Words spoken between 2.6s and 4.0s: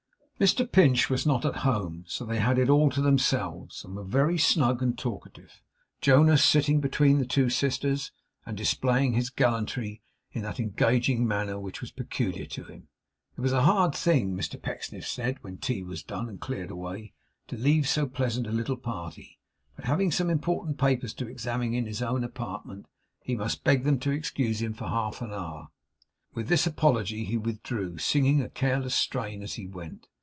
all to themselves, and